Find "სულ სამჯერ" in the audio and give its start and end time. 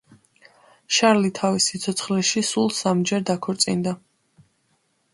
2.51-3.27